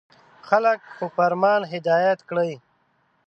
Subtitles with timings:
[0.47, 2.53] •خلک په فرمان هدایت کړئ.